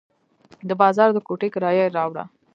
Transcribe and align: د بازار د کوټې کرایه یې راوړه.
د 0.69 0.71
بازار 0.81 1.09
د 1.13 1.19
کوټې 1.27 1.47
کرایه 1.53 1.83
یې 1.89 1.93
راوړه. 1.97 2.23